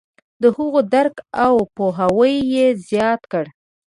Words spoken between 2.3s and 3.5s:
یې زیات کړ.